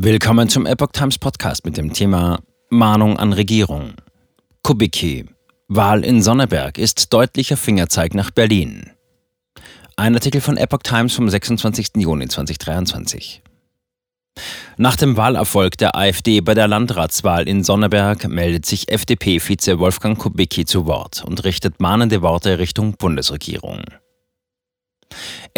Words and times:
Willkommen 0.00 0.48
zum 0.48 0.64
Epoch 0.64 0.92
Times 0.92 1.18
Podcast 1.18 1.64
mit 1.64 1.76
dem 1.76 1.92
Thema 1.92 2.38
Mahnung 2.70 3.18
an 3.18 3.32
Regierung. 3.32 3.94
Kubicki. 4.62 5.26
Wahl 5.66 6.04
in 6.04 6.22
Sonneberg 6.22 6.78
ist 6.78 7.12
deutlicher 7.12 7.56
Fingerzeig 7.56 8.14
nach 8.14 8.30
Berlin. 8.30 8.92
Ein 9.96 10.14
Artikel 10.14 10.40
von 10.40 10.56
Epoch 10.56 10.84
Times 10.84 11.16
vom 11.16 11.28
26. 11.28 11.96
Juni 11.96 12.28
2023. 12.28 13.42
Nach 14.76 14.94
dem 14.94 15.16
Wahlerfolg 15.16 15.76
der 15.78 15.96
AfD 15.96 16.42
bei 16.42 16.54
der 16.54 16.68
Landratswahl 16.68 17.48
in 17.48 17.64
Sonneberg 17.64 18.28
meldet 18.28 18.66
sich 18.66 18.92
FDP-Vize 18.92 19.80
Wolfgang 19.80 20.16
Kubicki 20.16 20.64
zu 20.64 20.86
Wort 20.86 21.24
und 21.24 21.42
richtet 21.42 21.80
mahnende 21.80 22.22
Worte 22.22 22.60
Richtung 22.60 22.92
Bundesregierung. 22.92 23.82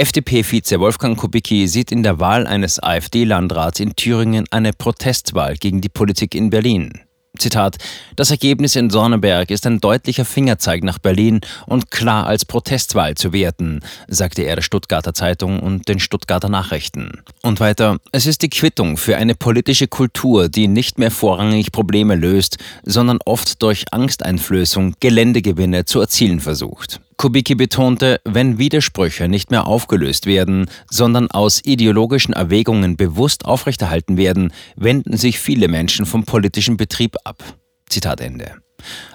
FDP-Vize 0.00 0.80
Wolfgang 0.80 1.14
Kubicki 1.18 1.68
sieht 1.68 1.92
in 1.92 2.02
der 2.02 2.18
Wahl 2.18 2.46
eines 2.46 2.82
AfD-Landrats 2.82 3.80
in 3.80 3.94
Thüringen 3.96 4.46
eine 4.50 4.72
Protestwahl 4.72 5.56
gegen 5.56 5.82
die 5.82 5.90
Politik 5.90 6.34
in 6.34 6.48
Berlin. 6.48 7.02
Zitat, 7.38 7.76
das 8.16 8.30
Ergebnis 8.30 8.76
in 8.76 8.88
Sonneberg 8.88 9.50
ist 9.50 9.66
ein 9.66 9.78
deutlicher 9.78 10.24
Fingerzeig 10.24 10.84
nach 10.84 10.98
Berlin 10.98 11.42
und 11.66 11.90
klar 11.90 12.26
als 12.26 12.46
Protestwahl 12.46 13.14
zu 13.14 13.34
werten, 13.34 13.80
sagte 14.08 14.40
er 14.40 14.56
der 14.56 14.62
Stuttgarter 14.62 15.12
Zeitung 15.12 15.60
und 15.60 15.86
den 15.86 16.00
Stuttgarter 16.00 16.48
Nachrichten. 16.48 17.22
Und 17.42 17.60
weiter, 17.60 17.98
es 18.10 18.24
ist 18.24 18.40
die 18.40 18.48
Quittung 18.48 18.96
für 18.96 19.18
eine 19.18 19.34
politische 19.34 19.86
Kultur, 19.86 20.48
die 20.48 20.66
nicht 20.66 20.98
mehr 20.98 21.10
vorrangig 21.10 21.72
Probleme 21.72 22.14
löst, 22.14 22.56
sondern 22.84 23.18
oft 23.26 23.62
durch 23.62 23.92
Angsteinflößung 23.92 24.94
Geländegewinne 24.98 25.84
zu 25.84 26.00
erzielen 26.00 26.40
versucht. 26.40 27.02
Kubicki 27.20 27.54
betonte, 27.54 28.18
wenn 28.24 28.56
Widersprüche 28.56 29.28
nicht 29.28 29.50
mehr 29.50 29.66
aufgelöst 29.66 30.24
werden, 30.24 30.70
sondern 30.88 31.30
aus 31.30 31.60
ideologischen 31.62 32.32
Erwägungen 32.32 32.96
bewusst 32.96 33.44
aufrechterhalten 33.44 34.16
werden, 34.16 34.54
wenden 34.74 35.18
sich 35.18 35.38
viele 35.38 35.68
Menschen 35.68 36.06
vom 36.06 36.24
politischen 36.24 36.78
Betrieb 36.78 37.16
ab. 37.24 37.44
Zitat 37.90 38.22
Ende. 38.22 38.62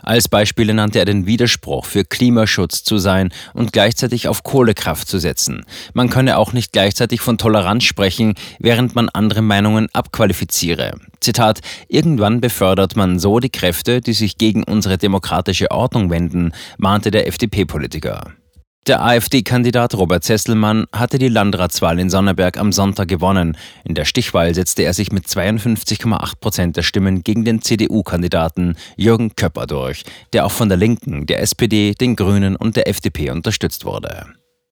Als 0.04 0.28
Beispiele 0.28 0.74
nannte 0.74 1.00
er 1.00 1.06
den 1.06 1.26
Widerspruch, 1.26 1.86
für 1.86 2.04
Klimaschutz 2.04 2.84
zu 2.84 2.98
sein 2.98 3.32
und 3.54 3.74
gleichzeitig 3.74 4.28
auf 4.28 4.44
Kohlekraft 4.44 5.08
zu 5.08 5.20
setzen. 5.20 5.66
Man 5.94 6.10
könne 6.10 6.38
auch 6.38 6.54
nicht 6.54 6.72
gleichzeitig 6.72 7.22
von 7.22 7.38
Toleranz 7.38 7.84
sprechen, 7.84 8.36
während 8.60 8.96
man 8.96 9.10
andere 9.10 9.42
Meinungen 9.42 9.88
abqualifiziere. 9.94 10.94
Zitat, 11.20 11.62
irgendwann 11.88 12.42
befördert 12.42 12.96
man 12.96 13.20
so 13.20 13.40
die 13.40 13.50
Kräfte, 13.50 14.02
die 14.02 14.14
sich 14.14 14.38
gegen 14.38 14.64
unsere 14.64 14.98
demokratische 14.98 15.72
Ordnung 15.72 16.10
wenden, 16.10 16.52
mahnte 16.78 17.12
der 17.12 17.28
FDP-Politiker. 17.28 18.34
Der 18.88 19.04
AfD-Kandidat 19.04 19.96
Robert 19.96 20.24
Sesselmann 20.24 20.86
hatte 20.92 21.18
die 21.18 21.28
Landratswahl 21.28 22.00
in 22.00 22.12
Sonneberg 22.12 22.60
am 22.60 22.72
Sonntag 22.72 23.08
gewonnen. 23.08 23.58
In 23.84 23.96
der 23.96 24.06
Stichwahl 24.06 24.54
setzte 24.54 24.84
er 24.84 24.94
sich 24.94 25.12
mit 25.12 25.26
52,8 25.26 26.34
Prozent 26.40 26.78
der 26.78 26.84
Stimmen 26.84 27.24
gegen 27.24 27.46
den 27.46 27.64
CDU-Kandidaten 27.64 28.76
Jürgen 28.96 29.36
Köpper 29.36 29.66
durch, 29.66 30.04
der 30.34 30.46
auch 30.46 30.52
von 30.52 30.70
der 30.70 30.78
Linken, 30.78 31.26
der 31.26 31.42
SPD, 31.42 31.96
den 32.00 32.16
Grünen 32.16 32.56
und 32.56 32.76
der 32.76 32.88
FDP 32.88 33.32
unterstützt 33.32 33.86
wurde. 33.86 34.28